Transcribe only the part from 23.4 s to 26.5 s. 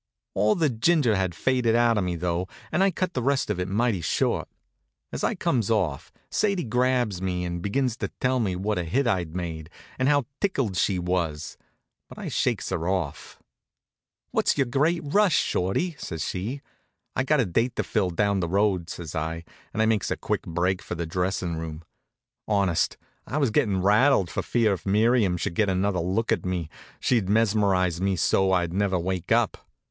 gettin' rattled for fear if Miriam should get another look at